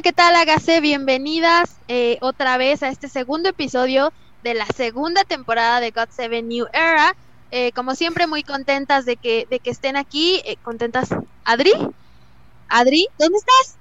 [0.00, 0.34] Hola, ¿qué tal?
[0.34, 6.08] Hágase bienvenidas eh, otra vez a este segundo episodio de la segunda temporada de God
[6.08, 7.14] Seven New Era.
[7.50, 10.40] Eh, como siempre, muy contentas de que, de que estén aquí.
[10.46, 11.10] Eh, contentas.
[11.44, 11.74] Adri,
[12.70, 13.76] Adri, ¿dónde estás?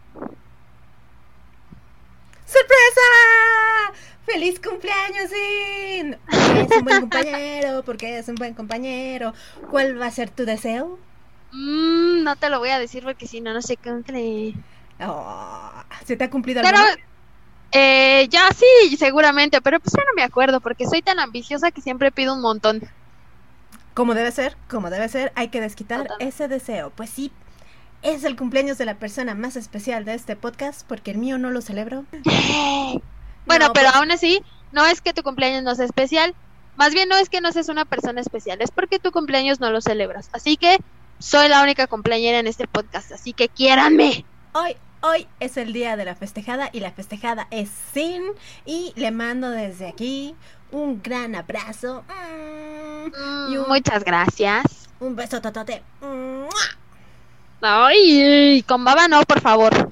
[2.46, 3.94] ¡Sorpresa!
[4.26, 6.18] ¡Feliz cumpleaños, Sin!
[6.30, 9.34] Porque es un buen compañero, porque es un buen compañero.
[9.72, 11.00] ¿Cuál va a ser tu deseo?
[11.54, 14.54] Mm, no te lo voy a decir porque si no, no sé qué cumple.
[15.02, 15.72] Oh,
[16.06, 16.78] ¿Se te ha cumplido Pero,
[17.72, 21.82] eh, ya sí, seguramente, pero pues ya no me acuerdo porque soy tan ambiciosa que
[21.82, 22.82] siempre pido un montón.
[23.94, 26.92] Como debe ser, como debe ser, hay que desquitar ese deseo.
[26.92, 27.32] Pues sí,
[28.02, 31.50] es el cumpleaños de la persona más especial de este podcast, porque el mío no
[31.50, 32.06] lo celebro.
[33.46, 36.36] Bueno, No, pero pues- aún así, no es que tu cumpleaños no sea especial,
[36.76, 39.72] más bien no es que no seas una persona especial, es porque tu cumpleaños no
[39.72, 40.30] lo celebras.
[40.34, 40.78] Así que
[41.18, 44.24] soy la única cumpleañera en este podcast, así que quiéranme.
[44.54, 48.22] Hoy, hoy es el día de la festejada y la festejada es Sin
[48.66, 50.36] y le mando desde aquí
[50.72, 52.04] un gran abrazo.
[52.08, 54.90] Mm, Y un- Muchas gracias.
[55.00, 55.82] Un beso totote.
[57.62, 59.92] Ay, con baba no, por favor.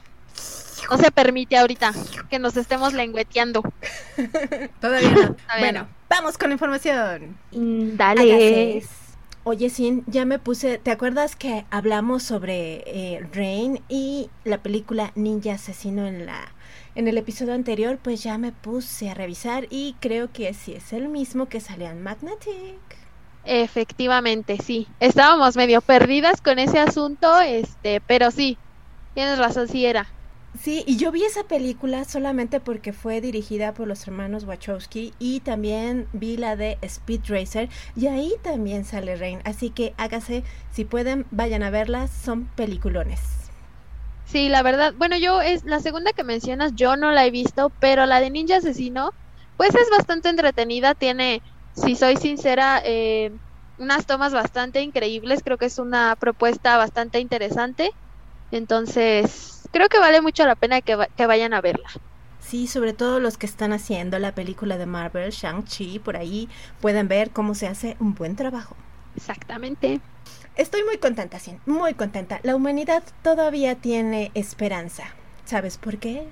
[0.90, 1.92] No se permite ahorita
[2.30, 3.62] que nos estemos lengüeteando.
[4.82, 5.16] Todavía no.
[5.36, 5.88] Todavía bueno, no.
[6.10, 7.38] vamos con la información.
[7.52, 8.22] Mm, Dale.
[8.34, 9.07] Hágase.
[9.50, 10.78] Oye, Sin, ya me puse.
[10.78, 16.52] ¿Te acuerdas que hablamos sobre eh, Rain y la película Ninja Asesino en la
[16.96, 17.98] en el episodio anterior?
[17.98, 21.88] Pues ya me puse a revisar y creo que sí es el mismo que salió
[21.88, 22.76] en Magnetic.
[23.46, 24.86] Efectivamente, sí.
[25.00, 28.58] Estábamos medio perdidas con ese asunto, este, pero sí.
[29.14, 30.08] Tienes razón, sí era.
[30.54, 35.42] Sí, y yo vi esa película solamente porque fue dirigida por los hermanos Wachowski y
[35.42, 40.84] también vi la de Speed Racer y ahí también sale Rain, así que hágase, si
[40.84, 43.52] pueden, vayan a verlas, son peliculones.
[44.24, 47.74] Sí, la verdad, bueno, yo es la segunda que mencionas, yo no la he visto,
[47.80, 49.12] pero la de Ninja Asesino,
[49.56, 51.42] pues es bastante entretenida, tiene,
[51.74, 53.32] si soy sincera, eh,
[53.78, 57.90] unas tomas bastante increíbles, creo que es una propuesta bastante interesante,
[58.52, 61.90] entonces creo que vale mucho la pena que, va- que vayan a verla.
[62.40, 66.48] Sí, sobre todo los que están haciendo la película de Marvel, Shang-Chi, por ahí
[66.80, 68.76] pueden ver cómo se hace un buen trabajo.
[69.18, 70.00] Exactamente.
[70.56, 72.40] Estoy muy contenta, Sin, muy contenta.
[72.44, 75.04] La humanidad todavía tiene esperanza.
[75.46, 76.28] ¿Sabes por qué?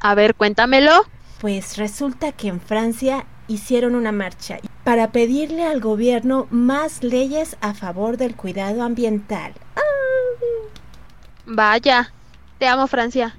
[0.00, 1.04] A ver, cuéntamelo.
[1.40, 7.74] Pues resulta que en Francia hicieron una marcha para pedirle al gobierno más leyes a
[7.74, 9.52] favor del cuidado ambiental.
[11.46, 12.12] Vaya,
[12.60, 13.34] te amo Francia.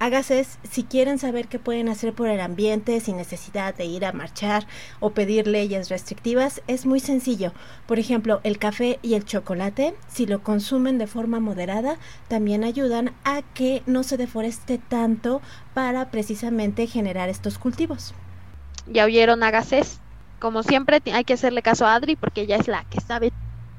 [0.00, 4.12] Hágase si quieren saber qué pueden hacer por el ambiente sin necesidad de ir a
[4.12, 4.66] marchar
[4.98, 7.52] o pedir leyes restrictivas, es muy sencillo.
[7.86, 13.12] Por ejemplo, el café y el chocolate, si lo consumen de forma moderada, también ayudan
[13.24, 15.40] a que no se deforeste tanto
[15.72, 18.12] para precisamente generar estos cultivos.
[18.88, 20.00] Ya oyeron Gacés.
[20.40, 23.32] Como siempre, hay que hacerle caso a Adri porque ella es la que sabe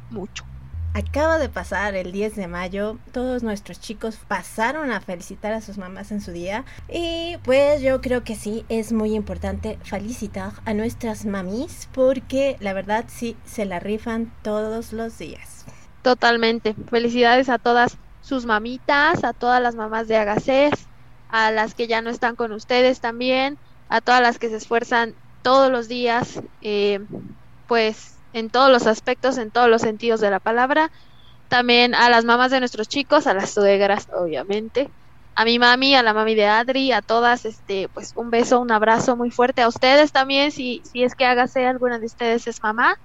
[0.09, 0.48] mucho.
[0.94, 5.77] Acaba de pasar el 10 de mayo, todos nuestros chicos pasaron a felicitar a sus
[5.77, 10.73] mamás en su día y pues yo creo que sí es muy importante felicitar a
[10.73, 15.66] nuestras mamis porque la verdad sí se la rifan todos los días.
[16.01, 16.75] Totalmente.
[16.89, 20.72] Felicidades a todas sus mamitas, a todas las mamás de Agacés,
[21.29, 25.13] a las que ya no están con ustedes también, a todas las que se esfuerzan
[25.44, 26.99] todos los días, eh,
[27.67, 30.91] pues en todos los aspectos, en todos los sentidos de la palabra.
[31.47, 34.90] También a las mamás de nuestros chicos, a las suegras, obviamente.
[35.35, 38.72] A mi mami, a la mami de Adri, a todas, este, pues un beso, un
[38.72, 39.62] abrazo muy fuerte.
[39.62, 43.00] A ustedes también, si, si es que hágase alguna de ustedes es mamá.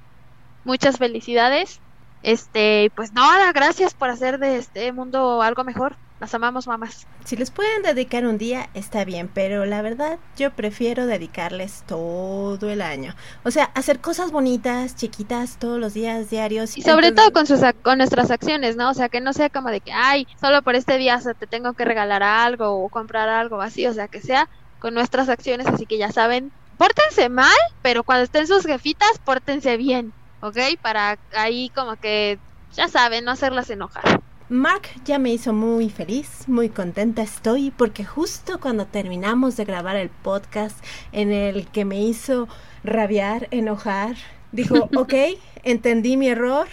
[0.64, 1.80] Muchas felicidades.
[2.22, 5.98] Este, pues nada, gracias por hacer de este mundo algo mejor.
[6.24, 7.06] Las amamos, mamás.
[7.26, 12.70] Si les pueden dedicar un día está bien, pero la verdad yo prefiero dedicarles todo
[12.70, 13.14] el año.
[13.42, 16.78] O sea, hacer cosas bonitas, chiquitas, todos los días, diarios.
[16.78, 18.88] Y sobre todo con sus con nuestras acciones, ¿no?
[18.88, 21.34] O sea, que no sea como de que, ay, solo por este día o sea,
[21.34, 24.48] te tengo que regalar algo o comprar algo así, o sea, que sea
[24.78, 29.76] con nuestras acciones, así que ya saben, pórtense mal, pero cuando estén sus jefitas, pórtense
[29.76, 30.56] bien, ¿ok?
[30.80, 32.38] Para ahí como que,
[32.72, 34.23] ya saben, no hacerlas enojar.
[34.50, 39.96] Mark ya me hizo muy feliz, muy contenta estoy porque justo cuando terminamos de grabar
[39.96, 40.76] el podcast
[41.12, 42.46] en el que me hizo
[42.82, 44.16] rabiar, enojar,
[44.52, 45.14] dijo, ok,
[45.62, 46.68] entendí mi error,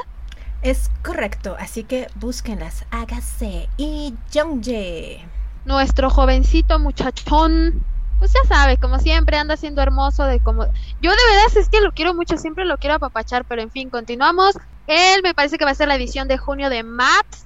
[0.62, 5.26] Es correcto, así que búsquenlas, hágase y Jongjae.
[5.66, 7.84] Nuestro jovencito muchachón
[8.20, 10.64] pues ya sabe, como siempre anda siendo hermoso de como
[11.02, 13.90] yo de verdad es que lo quiero mucho, siempre lo quiero apapachar, pero en fin,
[13.90, 14.56] continuamos.
[14.88, 17.46] Él me parece que va a ser la edición de junio de Maps.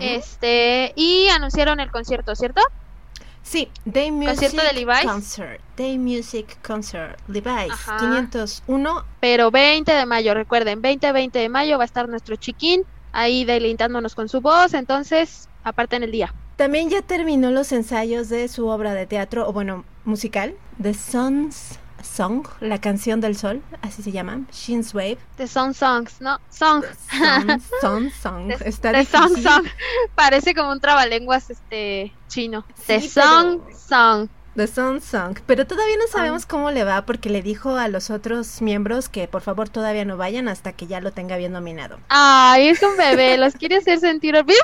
[0.00, 2.60] Este, y anunciaron el concierto, ¿cierto?
[3.42, 5.10] Sí, Day Music concierto de Levi's.
[5.10, 5.60] Concert.
[5.74, 7.18] Day Music Concert.
[7.28, 9.04] Levi's 501.
[9.20, 13.46] Pero 20 de mayo, recuerden, 20 20 de mayo va a estar nuestro chiquín ahí
[13.46, 16.34] deleitándonos con su voz, entonces, aparte en el día.
[16.56, 21.78] También ya terminó los ensayos de su obra de teatro, o bueno, musical, The Sun's
[22.02, 25.18] Song, la canción del sol, así se llama, Shin's Wave.
[25.36, 26.40] The Sun Songs, ¿no?
[26.50, 26.84] Song.
[27.80, 28.50] Son, Song.
[28.64, 29.66] Está The Song Song.
[30.14, 32.64] Parece como un trabalenguas este chino.
[32.86, 34.28] The Song Song.
[34.58, 38.10] The Sun Song, pero todavía no sabemos cómo le va porque le dijo a los
[38.10, 42.00] otros miembros que por favor todavía no vayan hasta que ya lo tenga bien dominado.
[42.08, 44.34] Ay, es un bebé, los quiere hacer sentir.
[44.34, 44.54] ¿Por qué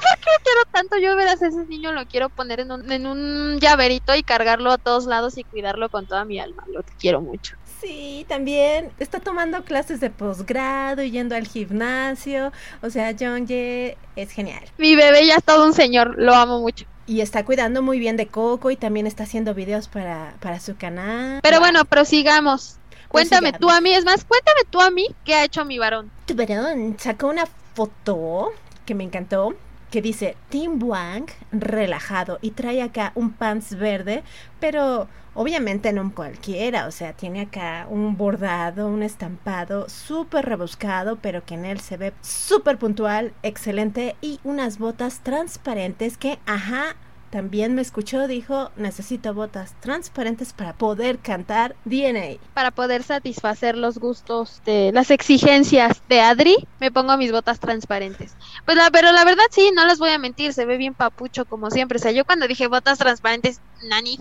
[0.43, 0.99] quiero tanto?
[0.99, 4.73] Yo verás a ese niño lo quiero poner en un, en un llaverito y cargarlo
[4.73, 6.65] a todos lados y cuidarlo con toda mi alma.
[6.67, 7.55] Lo quiero mucho.
[7.81, 12.51] Sí, también está tomando clases de posgrado y yendo al gimnasio.
[12.83, 14.65] O sea, John Ye es genial.
[14.77, 18.17] Mi bebé ya es todo un señor, lo amo mucho y está cuidando muy bien
[18.17, 21.41] de Coco y también está haciendo videos para, para su canal.
[21.43, 22.79] Pero bueno, prosigamos.
[23.09, 26.11] Cuéntame tú a mí, es más, cuéntame tú a mí qué ha hecho mi varón.
[26.27, 28.53] Tu varón sacó una foto
[28.85, 29.55] que me encantó
[29.95, 34.25] que dice Tim Wang relajado y trae acá un pants verde,
[34.59, 41.45] pero obviamente no cualquiera, o sea, tiene acá un bordado, un estampado súper rebuscado, pero
[41.45, 46.97] que en él se ve súper puntual, excelente y unas botas transparentes que, ajá,
[47.35, 52.39] también me escuchó, dijo, necesito botas transparentes para poder cantar DNA.
[52.55, 58.37] Para poder satisfacer los gustos de las exigencias de Adri, me pongo mis botas transparentes.
[58.65, 61.45] Pues la, pero la verdad sí, no les voy a mentir, se ve bien papucho
[61.45, 61.99] como siempre.
[61.99, 64.17] O sea, yo cuando dije botas transparentes, nani,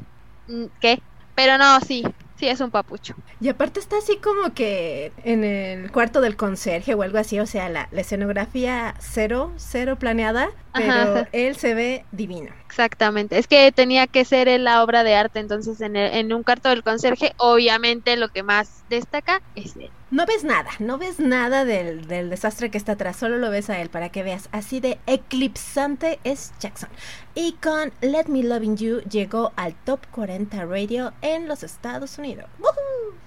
[0.47, 0.99] mm, ¿qué?
[1.35, 2.03] Pero no, sí,
[2.35, 3.15] sí es un papucho.
[3.39, 7.45] Y aparte está así como que en el cuarto del conserje o algo así, o
[7.45, 12.51] sea, la, escenografía cero, cero planeada, pero él se ve divino.
[12.65, 16.69] Exactamente, es que tenía que ser la obra de arte, entonces en, en un cuarto
[16.69, 21.65] del conserje, obviamente lo que más destaca es él no ves nada, no ves nada
[21.65, 24.47] del, desastre que está atrás, solo lo ves a él para que veas.
[24.51, 26.89] Así de eclipsante es Jackson.
[27.33, 32.45] Y con Let Me Loving You llegó al top 40 radio en los Estados Unidos.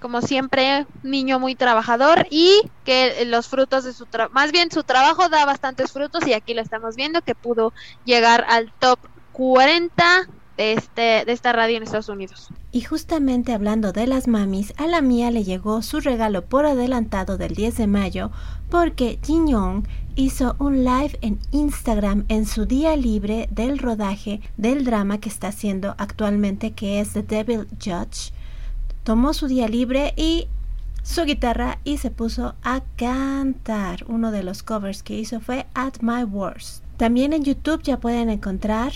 [0.00, 4.84] Como siempre, niño muy trabajador y que los frutos de su trabajo, más bien su
[4.84, 7.72] trabajo da bastantes frutos y aquí lo estamos viendo que pudo
[8.04, 9.00] llegar al top
[9.32, 12.48] 40 de, este, de esta radio en Estados Unidos.
[12.72, 17.36] Y justamente hablando de las mamis, a la mía le llegó su regalo por adelantado
[17.36, 18.30] del 10 de mayo
[18.70, 19.84] porque Jin Young
[20.16, 25.48] hizo un live en Instagram en su día libre del rodaje del drama que está
[25.48, 28.32] haciendo actualmente que es The Devil Judge.
[29.04, 30.48] Tomó su día libre y
[31.02, 34.04] su guitarra y se puso a cantar.
[34.08, 36.82] Uno de los covers que hizo fue At My Worst.
[36.96, 38.92] También en YouTube ya pueden encontrar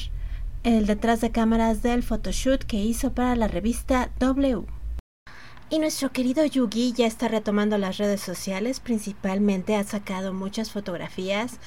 [0.62, 4.66] el detrás de cámaras del photoshoot que hizo para la revista W.
[5.70, 11.60] Y nuestro querido Yugi ya está retomando las redes sociales, principalmente ha sacado muchas fotografías.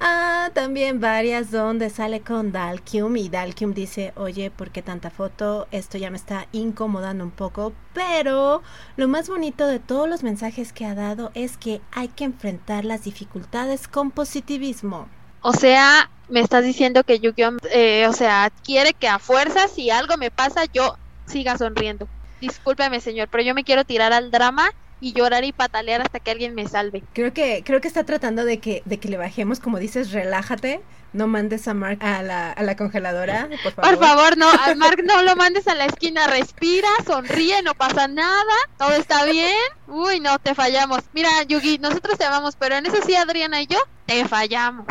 [0.00, 5.66] Ah, también varias donde sale con Dalkium y Dalkium dice, oye, ¿por qué tanta foto?
[5.72, 8.62] Esto ya me está incomodando un poco, pero
[8.96, 12.84] lo más bonito de todos los mensajes que ha dado es que hay que enfrentar
[12.84, 15.08] las dificultades con positivismo.
[15.40, 19.90] O sea, me estás diciendo que Yu-Gi-Oh, eh, o sea, quiere que a fuerza, si
[19.90, 22.08] algo me pasa, yo siga sonriendo.
[22.40, 26.30] Discúlpeme, señor, pero yo me quiero tirar al drama y llorar y patalear hasta que
[26.30, 27.02] alguien me salve.
[27.12, 30.80] Creo que creo que está tratando de que de que le bajemos, como dices, relájate,
[31.12, 33.90] no mandes a Mark a la, a la congeladora, por favor.
[33.90, 38.08] Por favor, no, a Mark no lo mandes a la esquina, respira, sonríe, no pasa
[38.08, 39.54] nada, todo está bien.
[39.86, 41.00] Uy, no, te fallamos.
[41.12, 44.86] Mira, Yugi, nosotros te amamos, pero en eso sí, Adriana y yo, te fallamos.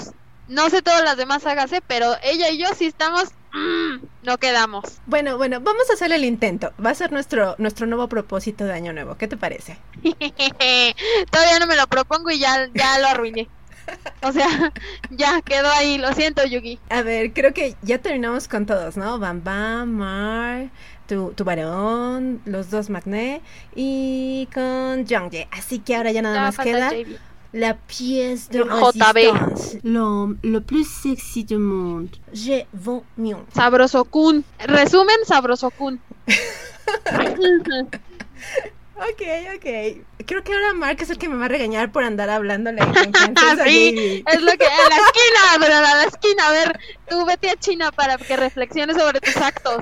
[0.47, 4.99] No sé todas las demás hágase, pero ella y yo sí estamos mm, no quedamos.
[5.05, 6.73] Bueno, bueno, vamos a hacer el intento.
[6.83, 9.17] Va a ser nuestro nuestro nuevo propósito de año nuevo.
[9.17, 9.77] ¿Qué te parece?
[11.31, 13.49] Todavía no me lo propongo y ya ya lo arruiné.
[14.21, 14.47] O sea,
[15.09, 16.79] ya quedó ahí, lo siento, Yugi.
[16.89, 19.19] A ver, creo que ya terminamos con todos, ¿no?
[19.19, 20.69] Bam Bam, Mar,
[21.07, 23.41] tu, tu varón, los dos Magné
[23.75, 25.47] y con Jongjae.
[25.51, 27.17] Así que ahora ya nada más queda JB.
[27.53, 29.77] La pièce de résistance.
[29.83, 32.09] L'homme le plus sexy du monde.
[32.33, 33.45] Je vous mion.
[33.53, 34.43] Sabroso Kun.
[34.59, 35.97] Resumen, Sabroso Kun.
[38.99, 39.21] Ok,
[39.55, 40.25] ok.
[40.25, 42.81] Creo que ahora Mark es el que me va a regañar por andar hablándole
[43.65, 47.51] sí, es lo que a la esquina, pero a la esquina, a ver, tú vete
[47.51, 49.77] a China para que reflexiones sobre tus actos.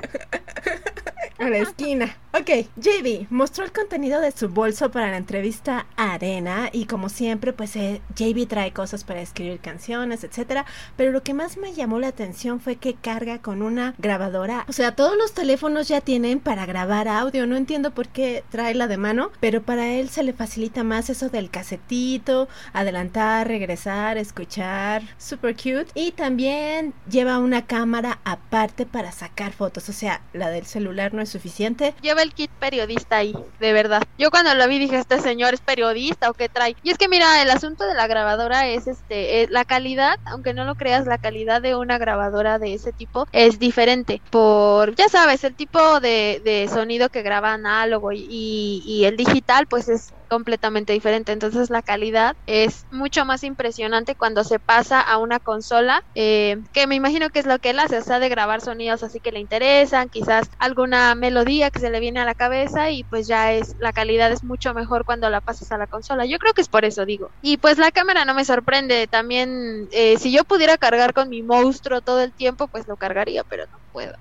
[1.38, 2.16] A la esquina.
[2.32, 7.52] Ok, JB mostró el contenido de su bolso para la entrevista Arena y como siempre,
[7.52, 10.66] pues eh, JB trae cosas para escribir canciones, etcétera.
[10.96, 14.64] Pero lo que más me llamó la atención fue que carga con una grabadora.
[14.68, 17.46] O sea, todos los teléfonos ya tienen para grabar audio.
[17.46, 21.10] No entiendo por qué trae la de mano, pero para él se le facilita más
[21.10, 25.02] eso del casetito, adelantar, regresar, escuchar.
[25.18, 25.86] Super cute.
[25.94, 29.88] Y también lleva una cámara aparte para sacar fotos.
[29.88, 31.94] O sea, la del celular no suficiente.
[32.02, 34.02] Lleva el kit periodista ahí, de verdad.
[34.18, 36.76] Yo cuando lo vi dije, este señor es periodista o qué trae.
[36.82, 40.54] Y es que mira, el asunto de la grabadora es este, eh, la calidad, aunque
[40.54, 44.20] no lo creas, la calidad de una grabadora de ese tipo es diferente.
[44.30, 50.12] Por, ya sabes, el tipo de, sonido que graba análogo y el digital, pues es
[50.26, 51.32] completamente diferente.
[51.32, 56.86] Entonces la calidad es mucho más impresionante cuando se pasa a una consola, eh, que
[56.86, 59.32] me imagino que es lo que él hace, o sea, de grabar sonidos así que
[59.32, 63.52] le interesan, quizás alguna melodía que se le viene a la cabeza y pues ya
[63.52, 66.26] es, la calidad es mucho mejor cuando la pasas a la consola.
[66.26, 67.32] Yo creo que es por eso digo.
[67.40, 71.42] Y pues la cámara no me sorprende, también eh, si yo pudiera cargar con mi
[71.42, 74.12] monstruo todo el tiempo, pues lo cargaría, pero no puedo.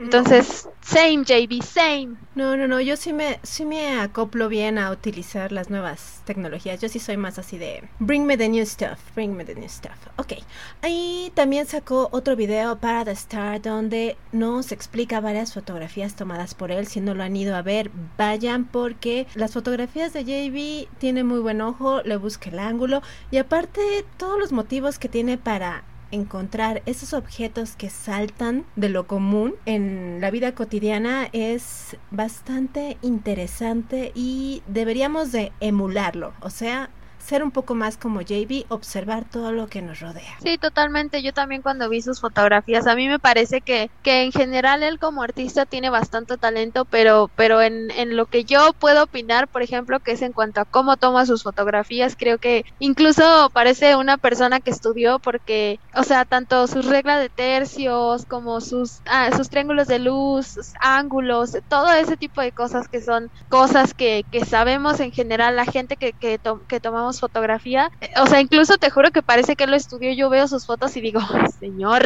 [0.00, 2.16] Entonces, same JB, same.
[2.34, 6.80] No, no, no, yo sí me, sí me acoplo bien a utilizar las nuevas tecnologías.
[6.80, 9.68] Yo sí soy más así de bring me the new stuff, bring me the new
[9.68, 9.96] stuff.
[10.16, 10.34] Ok.
[10.82, 16.70] Ahí también sacó otro video para The Star donde nos explica varias fotografías tomadas por
[16.70, 16.86] él.
[16.86, 21.38] Si no lo han ido a ver, vayan porque las fotografías de JB tiene muy
[21.38, 26.82] buen ojo, le busca el ángulo y aparte todos los motivos que tiene para encontrar
[26.86, 34.62] esos objetos que saltan de lo común en la vida cotidiana es bastante interesante y
[34.66, 36.90] deberíamos de emularlo, o sea,
[37.24, 40.36] ser un poco más como JB, observar todo lo que nos rodea.
[40.42, 41.22] Sí, totalmente.
[41.22, 44.98] Yo también cuando vi sus fotografías, a mí me parece que, que en general él
[44.98, 49.62] como artista tiene bastante talento, pero, pero en, en lo que yo puedo opinar, por
[49.62, 54.18] ejemplo, que es en cuanto a cómo toma sus fotografías, creo que incluso parece una
[54.18, 59.48] persona que estudió porque, o sea, tanto sus reglas de tercios como sus, ah, sus
[59.48, 65.00] triángulos de luz, ángulos, todo ese tipo de cosas que son cosas que, que sabemos
[65.00, 68.90] en general la gente que, que, to que tomamos fotografía, eh, o sea, incluso te
[68.90, 72.04] juro que parece que lo estudió, yo veo sus fotos y digo, "Ay, señor,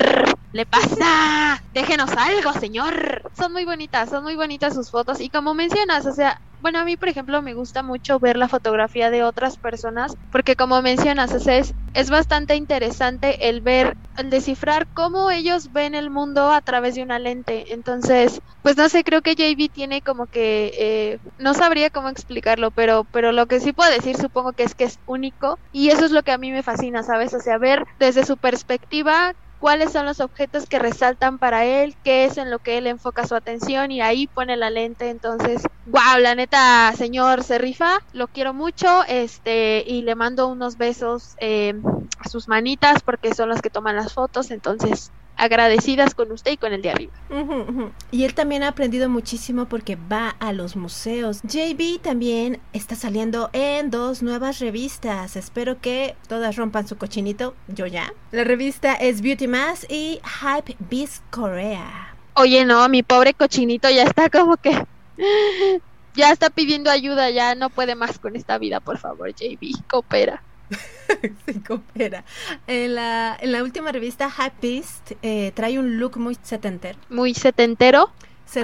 [0.53, 3.23] le pasa, déjenos algo, señor.
[3.37, 6.85] Son muy bonitas, son muy bonitas sus fotos y como mencionas, o sea, bueno, a
[6.85, 11.33] mí, por ejemplo, me gusta mucho ver la fotografía de otras personas porque como mencionas,
[11.47, 16.95] es, es bastante interesante el ver, el descifrar cómo ellos ven el mundo a través
[16.95, 17.73] de una lente.
[17.75, 22.71] Entonces, pues no sé, creo que JB tiene como que, eh, no sabría cómo explicarlo,
[22.73, 26.05] pero, pero lo que sí puedo decir supongo que es que es único y eso
[26.05, 27.35] es lo que a mí me fascina, ¿sabes?
[27.35, 32.25] O sea, ver desde su perspectiva cuáles son los objetos que resaltan para él, qué
[32.25, 35.11] es en lo que él enfoca su atención y ahí pone la lente.
[35.11, 40.77] Entonces, wow, la neta, señor se rifa, lo quiero mucho, este, y le mando unos
[40.77, 41.75] besos eh,
[42.19, 44.51] a sus manitas porque son las que toman las fotos.
[44.51, 47.13] Entonces, agradecidas con usted y con el de arriba.
[47.31, 47.91] Ujú.
[48.11, 51.41] Y él también ha aprendido muchísimo porque va a los museos.
[51.43, 55.37] JB también está saliendo en dos nuevas revistas.
[55.37, 57.55] Espero que todas rompan su cochinito.
[57.69, 58.13] Yo ya.
[58.33, 62.15] La revista es Beauty Mass y Hype Beast Korea.
[62.35, 64.85] Oye, no, mi pobre cochinito ya está como que
[66.15, 70.43] ya está pidiendo ayuda, ya no puede más con esta vida, por favor, JB, coopera.
[71.47, 72.25] sí coopera.
[72.67, 74.85] En la, en la última revista Happy
[75.23, 76.99] eh, trae un look muy setentero.
[77.09, 78.11] Muy setentero.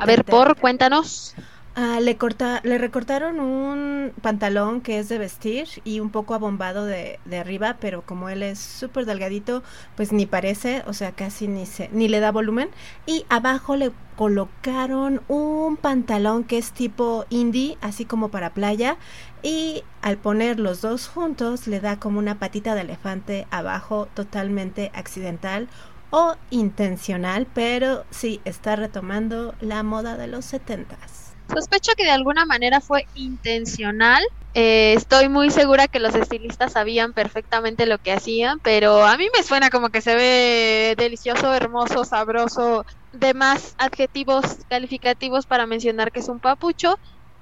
[0.00, 1.34] A ver, por, cuéntanos.
[1.76, 6.84] Ah, le, corta, le recortaron un pantalón que es de vestir y un poco abombado
[6.86, 9.64] de, de arriba, pero como él es súper delgadito,
[9.96, 12.70] pues ni parece, o sea, casi ni, se, ni le da volumen.
[13.06, 18.96] Y abajo le colocaron un pantalón que es tipo indie, así como para playa.
[19.42, 24.92] Y al poner los dos juntos le da como una patita de elefante abajo totalmente
[24.94, 25.68] accidental
[26.10, 31.23] o intencional, pero sí está retomando la moda de los setentas.
[31.48, 34.22] Sospecho que de alguna manera fue intencional.
[34.56, 39.26] Eh, estoy muy segura que los estilistas sabían perfectamente lo que hacían, pero a mí
[39.36, 46.20] me suena como que se ve delicioso, hermoso, sabroso, demás adjetivos calificativos para mencionar que
[46.20, 46.96] es un papucho.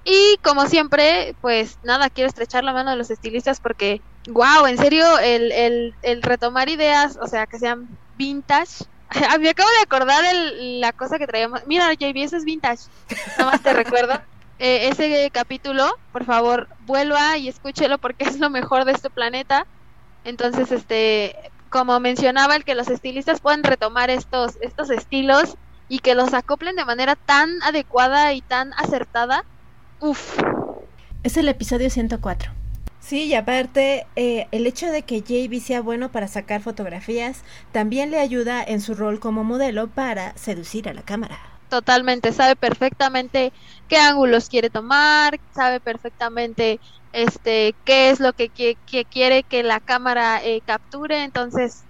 [0.04, 4.78] Y como siempre, pues nada, quiero estrechar la mano de los estilistas porque, wow, en
[4.78, 8.84] serio, el, el, el retomar ideas, o sea, que sean vintage,
[9.40, 11.62] me acabo de acordar el, la cosa que traíamos.
[11.66, 12.84] Mira, JB, eso es vintage.
[13.38, 14.20] Nada más te recuerdo.
[14.58, 19.66] Eh, ese capítulo, por favor, vuelva y escúchelo porque es lo mejor de este planeta.
[20.24, 21.34] Entonces, este,
[21.68, 25.56] como mencionaba, el que los estilistas puedan retomar estos, estos estilos
[25.88, 29.44] y que los acoplen de manera tan adecuada y tan acertada.
[30.00, 30.38] Uf.
[31.22, 32.61] Es el episodio 104.
[33.02, 37.42] Sí, y aparte, eh, el hecho de que JB sea bueno para sacar fotografías
[37.72, 41.38] también le ayuda en su rol como modelo para seducir a la cámara.
[41.68, 43.52] Totalmente, sabe perfectamente
[43.88, 46.78] qué ángulos quiere tomar, sabe perfectamente
[47.12, 48.50] este qué es lo que,
[49.10, 51.82] quiere que la cámara eh, capture, entonces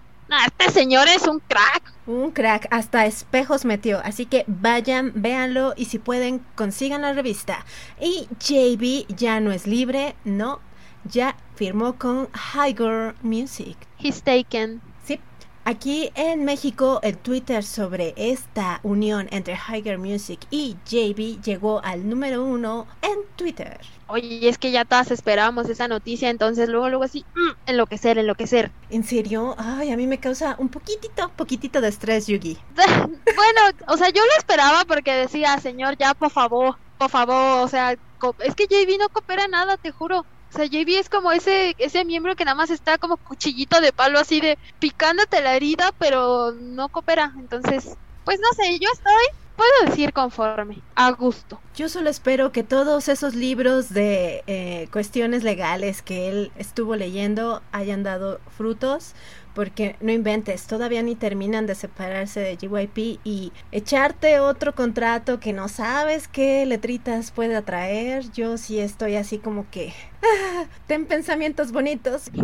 [0.47, 1.93] este señor es un crack.
[2.07, 4.01] Un crack, hasta espejos metió.
[4.03, 7.65] Así que vayan, véanlo y si pueden, consigan la revista.
[8.01, 10.61] Y JB ya no es libre, no,
[11.05, 13.77] ya firmó con Higher Music.
[13.99, 14.81] He's taken.
[15.05, 15.21] Sí.
[15.65, 22.09] Aquí en México el Twitter sobre esta unión entre Higher Music y JB llegó al
[22.09, 23.81] número uno en Twitter.
[24.09, 28.71] Oye, es que ya todas esperábamos esa noticia, entonces luego, luego así, mm, enloquecer, enloquecer.
[28.91, 29.55] ¿En serio?
[29.57, 32.59] Ay, a mí me causa un poquitito, poquitito de estrés, Yugi.
[32.77, 37.69] bueno, o sea, yo lo esperaba porque decía, señor, ya, por favor, por favor, o
[37.69, 40.27] sea, es que JB no coopera nada, te juro.
[40.53, 43.93] O sea, JB es como ese, ese miembro que nada más está como cuchillito de
[43.93, 47.33] palo así de picándote la herida, pero no coopera.
[47.39, 49.25] Entonces, pues no sé, yo estoy,
[49.57, 51.59] puedo decir conforme, a gusto.
[51.75, 57.63] Yo solo espero que todos esos libros de eh, cuestiones legales que él estuvo leyendo
[57.73, 59.15] hayan dado frutos
[59.55, 65.53] porque no inventes, todavía ni terminan de separarse de GYP y echarte otro contrato que
[65.53, 69.93] no sabes qué letritas puede atraer, yo sí estoy así como que
[70.87, 72.25] ten pensamientos bonitos.
[72.35, 72.43] yo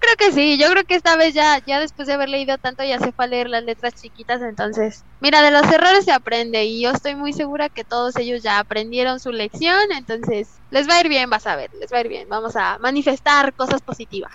[0.00, 2.84] creo que sí, yo creo que esta vez ya ya después de haber leído tanto
[2.84, 6.64] ya se fue a leer las letras chiquitas, entonces, mira, de los errores se aprende
[6.64, 10.96] y yo estoy muy segura que todos ellos ya aprendieron su lección, entonces les va
[10.96, 13.80] a ir bien, vas a ver, les va a ir bien, vamos a manifestar cosas
[13.82, 14.32] positivas.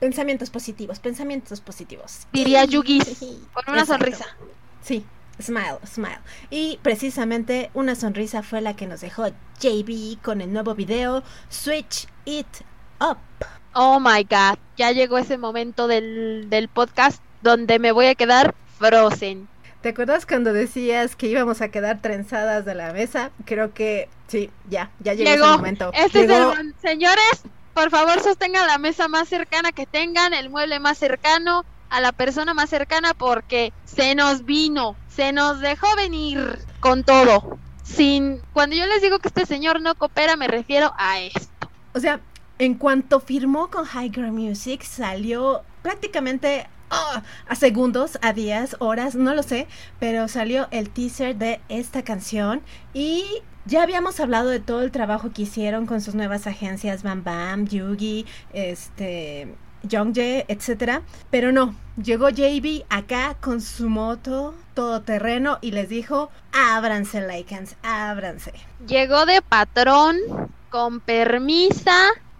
[0.00, 2.26] Pensamientos positivos, pensamientos positivos.
[2.32, 2.98] Diría Yugi
[3.52, 4.24] con una sonrisa.
[4.82, 5.04] Sí,
[5.40, 6.20] smile, smile.
[6.48, 9.28] Y precisamente una sonrisa fue la que nos dejó
[9.60, 12.46] JB con el nuevo video Switch It
[13.00, 13.18] Up.
[13.74, 18.54] Oh my god, ya llegó ese momento del, del podcast donde me voy a quedar
[18.78, 19.48] frozen.
[19.82, 23.30] ¿Te acuerdas cuando decías que íbamos a quedar trenzadas de la mesa?
[23.46, 25.90] Creo que sí, ya, ya llegó, ese momento.
[25.94, 30.80] Este es el, señores, por favor, sostengan la mesa más cercana que tengan, el mueble
[30.80, 36.58] más cercano, a la persona más cercana, porque se nos vino, se nos dejó venir
[36.80, 37.58] con todo.
[37.82, 41.68] Sin, cuando yo les digo que este señor no coopera, me refiero a esto.
[41.94, 42.20] O sea,
[42.58, 49.34] en cuanto firmó con Higher Music, salió prácticamente ah, a segundos, a días, horas, no
[49.34, 49.66] lo sé,
[49.98, 52.62] pero salió el teaser de esta canción
[52.94, 57.22] y ya habíamos hablado de todo el trabajo que hicieron con sus nuevas agencias Bam
[57.22, 59.54] Bam, Yugi, este,
[59.84, 67.24] Youngjae, etcétera, pero no, llegó JB acá con su moto todoterreno y les dijo, ábranse
[67.24, 68.52] Lycans, ábranse.
[68.88, 70.16] Llegó de patrón,
[70.68, 71.96] con permisa.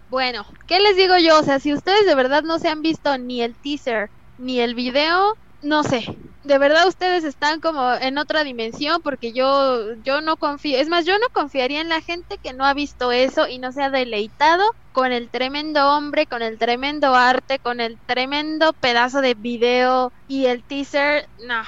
[0.09, 1.39] Bueno, ¿qué les digo yo?
[1.39, 4.75] O sea, si ustedes de verdad no se han visto ni el teaser ni el
[4.75, 10.37] video, no sé, de verdad ustedes están como en otra dimensión porque yo yo no
[10.37, 13.59] confío, es más, yo no confiaría en la gente que no ha visto eso y
[13.59, 18.73] no se ha deleitado con el tremendo hombre, con el tremendo arte, con el tremendo
[18.73, 21.61] pedazo de video y el teaser, no.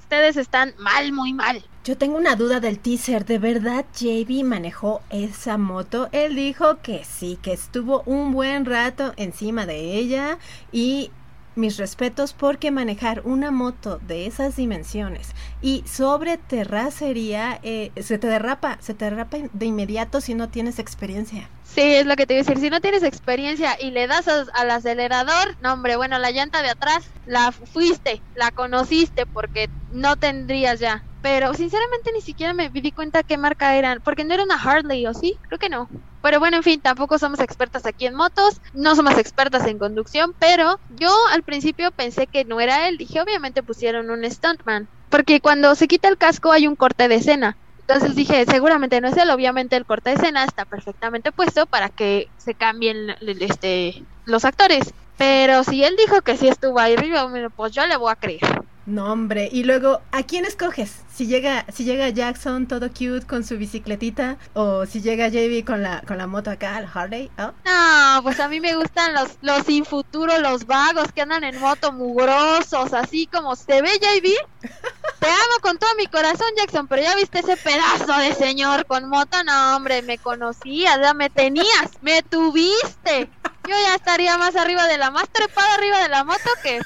[0.00, 1.62] Ustedes están mal, muy mal.
[1.84, 3.24] Yo tengo una duda del teaser.
[3.24, 6.08] ¿De verdad JB manejó esa moto?
[6.10, 10.38] Él dijo que sí, que estuvo un buen rato encima de ella
[10.72, 11.12] y
[11.60, 18.26] mis respetos porque manejar una moto de esas dimensiones y sobre terracería eh, se te
[18.26, 21.48] derrapa, se te derrapa de inmediato si no tienes experiencia.
[21.72, 22.58] Sí, es lo que te iba a decir.
[22.60, 26.70] Si no tienes experiencia y le das al acelerador, no, hombre, bueno, la llanta de
[26.70, 31.06] atrás la fuiste, la conociste porque no tendrías ya.
[31.20, 35.06] Pero sinceramente ni siquiera me di cuenta qué marca eran, porque no era una Harley,
[35.06, 35.38] ¿o sí?
[35.42, 35.88] Creo que no.
[36.20, 40.32] Pero bueno, en fin, tampoco somos expertas aquí en motos, no somos expertas en conducción,
[40.38, 42.96] pero yo al principio pensé que no era él.
[42.96, 47.16] Dije, obviamente pusieron un stuntman, porque cuando se quita el casco hay un corte de
[47.16, 47.58] escena.
[47.90, 51.88] Entonces dije, seguramente no es él, obviamente el corte de escena está perfectamente puesto para
[51.88, 54.94] que se cambien este, los actores.
[55.18, 58.62] Pero si él dijo que sí estuvo ahí arriba, pues yo le voy a creer.
[58.86, 59.48] No, hombre.
[59.50, 61.02] Y luego, ¿a quién escoges?
[61.12, 65.82] Si llega, si llega Jackson todo cute con su bicicletita o si llega JB con
[65.82, 67.28] la, con la moto acá, el Harley.
[67.38, 71.58] No, pues a mí me gustan los, los sin futuro, los vagos que andan en
[71.58, 74.68] moto mugrosos, así como se ve JB.
[75.20, 79.08] Te amo con todo mi corazón, Jackson, pero ya viste ese pedazo de señor con
[79.08, 79.44] moto.
[79.44, 83.30] No, hombre, me conocías, ya me tenías, me tuviste.
[83.68, 86.80] Yo ya estaría más arriba de la, más trepada arriba de la moto que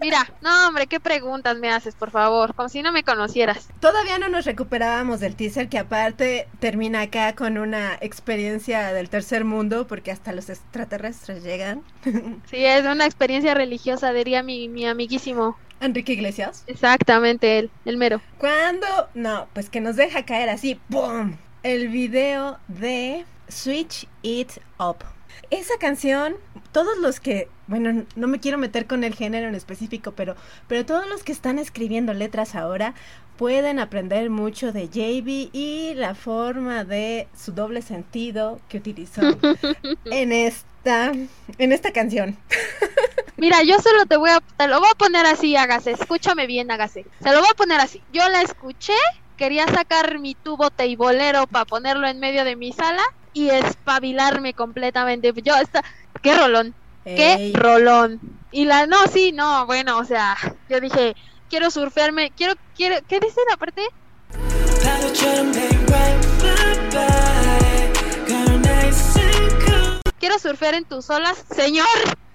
[0.00, 3.68] Mira, no hombre, qué preguntas me haces, por favor, como si no me conocieras.
[3.80, 9.44] Todavía no nos recuperábamos del teaser que aparte termina acá con una experiencia del tercer
[9.44, 11.82] mundo porque hasta los extraterrestres llegan.
[12.50, 15.56] Sí, es una experiencia religiosa, diría mi, mi amiguísimo.
[15.80, 16.64] Enrique Iglesias.
[16.66, 18.20] Exactamente, él, el mero.
[18.38, 18.86] ¿Cuándo?
[19.14, 21.36] No, pues que nos deja caer así, ¡pum!
[21.62, 24.98] El video de Switch It Up.
[25.50, 26.36] Esa canción,
[26.72, 30.36] todos los que, bueno, no me quiero meter con el género en específico, pero,
[30.68, 32.94] pero todos los que están escribiendo letras ahora
[33.36, 39.22] pueden aprender mucho de JB y la forma de su doble sentido que utilizó
[40.04, 40.32] en
[40.84, 41.12] esta,
[41.58, 42.36] en esta canción.
[43.36, 46.70] Mira, yo solo te voy a, te lo voy a poner así, hágase, escúchame bien,
[46.70, 47.06] hágase.
[47.22, 48.02] Se lo voy a poner así.
[48.12, 48.94] Yo la escuché,
[49.36, 55.32] quería sacar mi tubo teibolero para ponerlo en medio de mi sala y espabilarme completamente.
[55.42, 55.82] Yo, esta,
[56.22, 58.20] qué rolón, qué rolón.
[58.52, 60.36] Y la, no, sí, no, bueno, o sea,
[60.68, 61.16] yo dije,
[61.50, 63.82] quiero surfearme, quiero, quiero, ¿qué dice la parte?
[70.24, 71.84] Quiero surfear en tus olas, señor,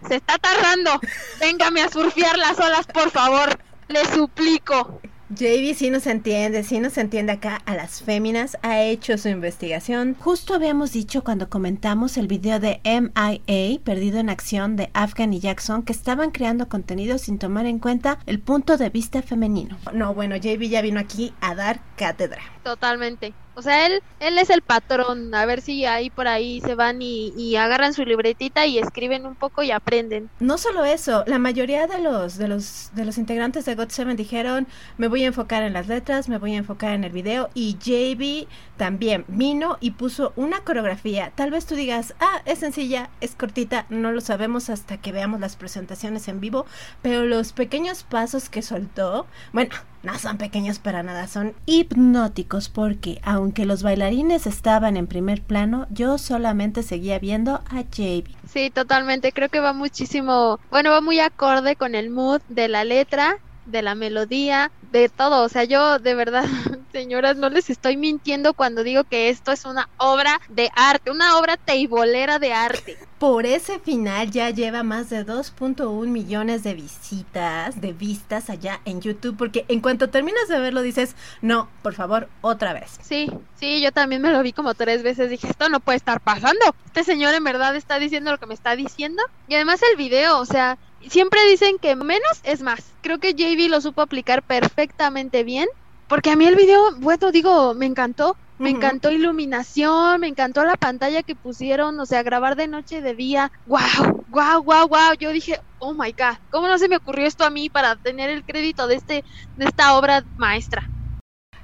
[0.08, 0.91] se está tardando,
[1.39, 5.02] véngame a surfear las olas, por favor, le suplico.
[5.30, 10.15] JB sí nos entiende, sí nos entiende acá a las féminas, ha hecho su investigación.
[10.19, 15.39] Justo habíamos dicho cuando comentamos el video de MIA, Perdido en Acción, de Afghan y
[15.39, 19.80] Jackson, que estaban creando contenido sin tomar en cuenta el punto de vista femenino.
[19.93, 22.43] No, bueno, JB ya vino aquí a dar cátedra.
[22.63, 23.34] Totalmente.
[23.60, 25.36] O sea, él, él es el patrón.
[25.36, 29.36] A ver si ahí por ahí se van y, agarran su libretita y escriben un
[29.36, 30.30] poco y aprenden.
[30.39, 34.15] No solo eso, la mayoría de los, de los, de los integrantes de God Seven
[34.15, 34.65] dijeron,
[34.98, 37.50] me voy a enfocar en las letras, me voy a enfocar en el video.
[37.54, 41.34] Y JB también vino y puso una coreografía.
[41.36, 45.41] Tal vez tú digas, ah, es sencilla, es cortita, no lo sabemos hasta que veamos
[45.41, 46.65] las presentaciones en vivo.
[47.02, 53.20] Pero los pequeños pasos que soltó, bueno, no son pequeños para nada, son hipnóticos porque
[53.24, 58.26] aunque los bailarines estaban en primer plano, yo solamente seguía viendo a JB.
[58.48, 62.84] Sí, totalmente, creo que va muchísimo, bueno, va muy acorde con el mood de la
[62.84, 66.46] letra, de la melodía, de todo, o sea, yo de verdad,
[66.91, 71.38] señoras, no les estoy mintiendo cuando digo que esto es una obra de arte, una
[71.38, 72.97] obra teibolera de arte.
[73.17, 79.02] Por ese final ya lleva más de 2.1 millones de visitas, de vistas allá en
[79.02, 82.97] YouTube, porque en cuanto terminas de verlo dices, no, por favor, otra vez.
[83.02, 86.21] Sí, sí, yo también me lo vi como tres veces, dije, esto no puede estar
[86.21, 89.97] pasando, este señor en verdad está diciendo lo que me está diciendo, y además el
[89.97, 94.43] video, o sea, siempre dicen que menos es más, creo que JV lo supo aplicar
[94.43, 95.67] perfectamente bien,
[96.10, 100.76] porque a mí el video, bueno, digo, me encantó, me encantó iluminación, me encantó la
[100.76, 103.52] pantalla que pusieron, o sea, grabar de noche de día.
[103.67, 104.26] ¡Wow!
[104.28, 104.63] ¡Wow!
[104.63, 104.88] ¡Wow!
[104.89, 105.13] ¡Wow!
[105.17, 108.30] Yo dije, "Oh my god, ¿cómo no se me ocurrió esto a mí para tener
[108.30, 109.24] el crédito de este
[109.56, 110.89] de esta obra maestra?"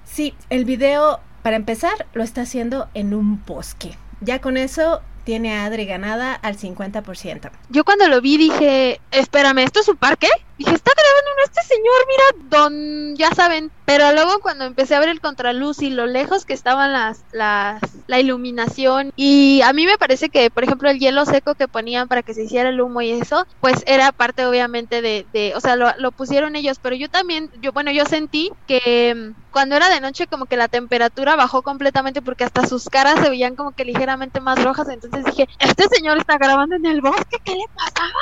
[0.06, 3.98] Sí, el video para empezar lo está haciendo en un bosque.
[4.22, 7.52] Ya con eso tiene a Adri ganada al 50%.
[7.70, 10.28] Yo cuando lo vi dije, espérame, ¿esto es un parque?
[10.58, 13.72] Dije, está grabando este señor, mira, don, ya saben.
[13.86, 17.82] Pero luego cuando empecé a ver el contraluz y lo lejos que estaban las, las,
[18.08, 22.08] la iluminación y a mí me parece que, por ejemplo, el hielo seco que ponían
[22.08, 25.60] para que se hiciera el humo y eso, pues era parte obviamente de, de o
[25.60, 29.76] sea, lo, lo pusieron ellos, pero yo también, yo, bueno, yo sentí que mm, cuando
[29.76, 33.56] era de noche como que la temperatura bajó completamente porque hasta sus caras se veían
[33.56, 37.52] como que ligeramente más rojas, entonces dije, este señor está grabando en el bosque, ¿qué
[37.52, 38.20] le pasaba?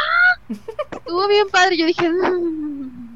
[0.91, 3.13] Estuvo bien padre, yo dije, mm".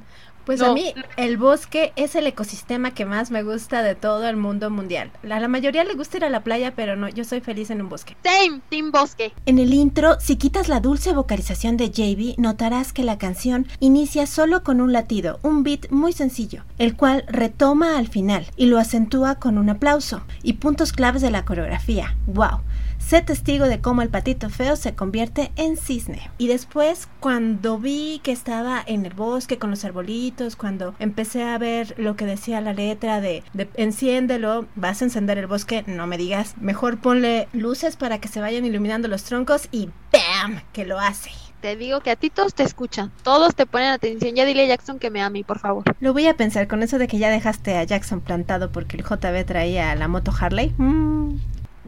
[0.48, 4.38] Pues a mí el bosque es el ecosistema que más me gusta de todo el
[4.38, 5.12] mundo mundial.
[5.30, 7.82] A la mayoría le gusta ir a la playa, pero no, yo soy feliz en
[7.82, 8.16] un bosque.
[8.24, 9.34] Same, team bosque.
[9.46, 14.26] En el intro, si quitas la dulce vocalización de JB, notarás que la canción inicia
[14.26, 18.80] solo con un latido, un beat muy sencillo, el cual retoma al final y lo
[18.80, 22.16] acentúa con un aplauso y puntos claves de la coreografía.
[22.26, 22.62] ¡Wow!
[23.08, 26.30] Sé testigo de cómo el patito feo se convierte en cisne.
[26.38, 31.58] Y después, cuando vi que estaba en el bosque con los arbolitos, cuando empecé a
[31.58, 36.06] ver lo que decía la letra de, de enciéndelo, vas a encender el bosque, no
[36.06, 40.62] me digas, mejor ponle luces para que se vayan iluminando los troncos y ¡bam!
[40.74, 44.36] que lo hace te digo que a ti todos te escuchan, todos te ponen atención.
[44.36, 45.84] Ya dile a Jackson que me ame, por favor.
[46.00, 49.04] Lo voy a pensar con eso de que ya dejaste a Jackson plantado porque el
[49.04, 50.72] JB traía la moto Harley.
[50.78, 51.38] Mm.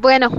[0.02, 0.30] Bueno,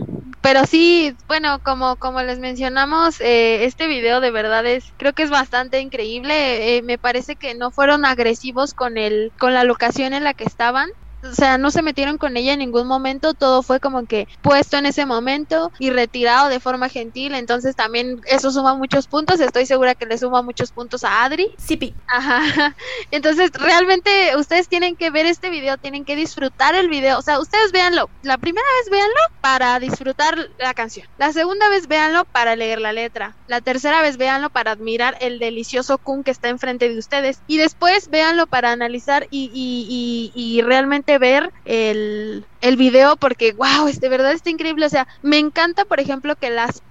[0.40, 5.22] pero sí, bueno, como, como les mencionamos, eh, este video de verdad es, creo que
[5.22, 6.78] es bastante increíble.
[6.78, 10.44] Eh, me parece que no fueron agresivos con el, con la locación en la que
[10.44, 10.88] estaban
[11.22, 14.76] o sea, no se metieron con ella en ningún momento, todo fue como que puesto
[14.76, 19.66] en ese momento y retirado de forma gentil, entonces también eso suma muchos puntos, estoy
[19.66, 21.50] segura que le suma muchos puntos a Adri.
[21.58, 22.74] Sí, Ajá.
[23.10, 27.38] Entonces, realmente ustedes tienen que ver este video, tienen que disfrutar el video, o sea,
[27.38, 32.56] ustedes véanlo, la primera vez véanlo para disfrutar la canción, la segunda vez véanlo para
[32.56, 36.88] leer la letra, la tercera vez véanlo para admirar el delicioso kun que está enfrente
[36.88, 42.76] de ustedes y después véanlo para analizar y, y, y, y realmente ver el, el
[42.76, 44.86] video porque, wow, es de verdad está increíble.
[44.86, 46.82] O sea, me encanta, por ejemplo, que las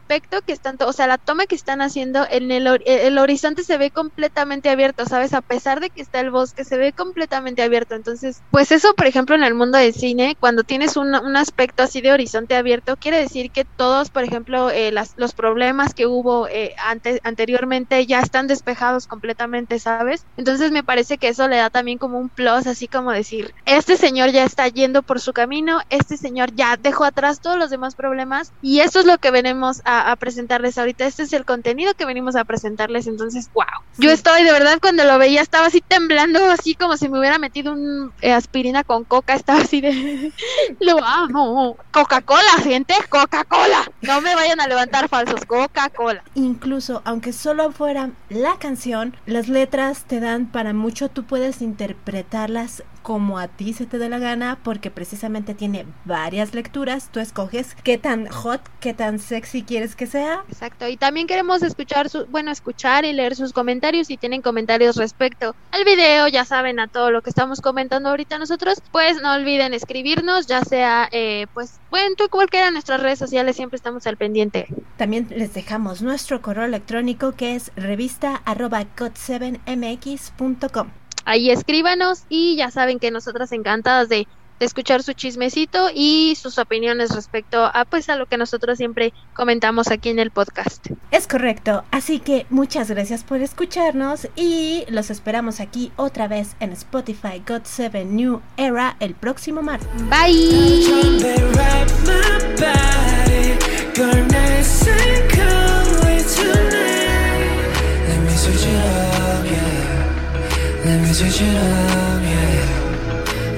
[0.45, 3.91] que están, o sea, la toma que están haciendo en el, el horizonte se ve
[3.91, 5.33] completamente abierto, ¿sabes?
[5.33, 7.93] A pesar de que está el bosque, se ve completamente abierto.
[7.93, 11.83] Entonces, pues eso, por ejemplo, en el mundo del cine, cuando tienes un, un aspecto
[11.83, 16.07] así de horizonte abierto, quiere decir que todos, por ejemplo, eh, las, los problemas que
[16.07, 20.25] hubo eh, antes, anteriormente ya están despejados completamente, ¿sabes?
[20.37, 23.95] Entonces me parece que eso le da también como un plus, así como decir, este
[23.95, 25.58] señor ya está yendo por su camino,
[25.89, 29.81] este señor ya dejó atrás todos los demás problemas y eso es lo que venimos
[29.85, 31.05] a a, presentarles ahorita.
[31.05, 33.07] Este es el contenido que venimos a presentarles.
[33.07, 33.65] Entonces, wow.
[33.97, 37.37] Yo estoy, de verdad, cuando lo veía, estaba así temblando, así como si me hubiera
[37.39, 39.33] metido un eh, aspirina con coca.
[39.33, 40.31] Estaba así de.
[40.79, 41.77] lo amo.
[41.91, 43.91] Coca-Cola, gente, Coca-Cola.
[44.01, 45.45] No me vayan a levantar falsos.
[45.45, 46.23] Coca-Cola.
[46.35, 51.09] Incluso, aunque solo fuera la canción, las letras te dan para mucho.
[51.09, 56.53] Tú puedes interpretarlas como a ti se te dé la gana porque precisamente tiene varias
[56.53, 57.09] lecturas.
[57.11, 60.43] Tú escoges qué tan hot, qué tan sexy quieres que sea.
[60.49, 60.87] Exacto.
[60.87, 64.07] Y también queremos escuchar, su, bueno, escuchar y leer sus comentarios.
[64.07, 68.37] Si tienen comentarios respecto al video, ya saben a todo lo que estamos comentando ahorita
[68.37, 73.19] nosotros, pues no olviden escribirnos, ya sea, eh, pues, bueno, tú cualquiera de nuestras redes
[73.19, 74.67] sociales, siempre estamos al pendiente.
[74.97, 80.89] También les dejamos nuestro correo electrónico que es revista 7mx.com
[81.29, 84.27] ahí escríbanos y ya saben que nosotras encantadas de,
[84.59, 89.89] escuchar su chismecito y sus opiniones respecto a pues a lo que nosotros siempre comentamos
[89.89, 90.87] aquí en el podcast.
[91.11, 96.71] Es correcto, así que muchas gracias por escucharnos y los esperamos aquí otra vez en
[96.71, 99.89] Spotify God 7 New Era el próximo martes.
[100.09, 101.19] Bye.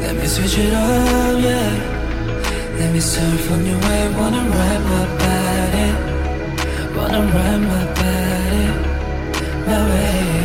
[0.02, 1.72] Let me switch it up, yeah.
[2.80, 5.88] Let me surf on your wave, wanna ride my body.
[6.96, 8.66] Wanna ride my body,
[9.68, 10.41] my way.